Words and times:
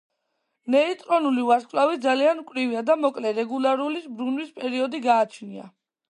ნეიტრონული 0.75 1.41
ვარსკვლავი 1.49 1.99
ძალიან 2.05 2.39
მკვრივია 2.45 2.81
და 2.87 2.95
მოკლე, 3.01 3.33
რეგულარული 3.39 4.01
ბრუნვის 4.21 4.49
პერიოდი 4.55 5.03
გააჩნია. 5.05 5.67